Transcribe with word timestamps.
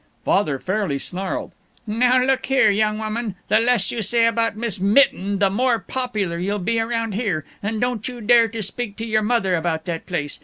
Father 0.25 0.57
fairly 0.57 0.97
snarled, 0.97 1.51
"Now 1.85 2.23
look 2.23 2.47
here, 2.47 2.71
young 2.71 2.97
woman, 2.97 3.35
the 3.49 3.59
less 3.59 3.91
you 3.91 4.01
say 4.01 4.25
about 4.25 4.55
Miss 4.57 4.79
Mitten 4.79 5.37
the 5.37 5.51
more 5.51 5.77
popular 5.77 6.39
you'll 6.39 6.57
be 6.57 6.79
around 6.79 7.11
here. 7.11 7.45
And 7.61 7.79
don't 7.79 8.07
you 8.07 8.19
dare 8.19 8.47
to 8.47 8.63
speak 8.63 8.97
to 8.97 9.05
your 9.05 9.21
mother 9.21 9.53
about 9.53 9.85
that 9.85 10.07
place. 10.07 10.39